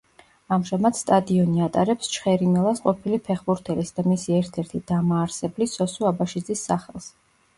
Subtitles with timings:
[0.55, 7.11] ამჟამად სტადიონი ატარებს „ჩხერიმელას“ ყოფილი ფეხბურთელის და მისი ერთ–ერთი დამაარსებლის სოსო აბაშიძის სახელს.